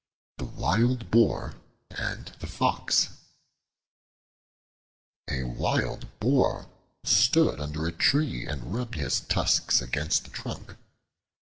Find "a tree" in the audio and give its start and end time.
7.85-8.47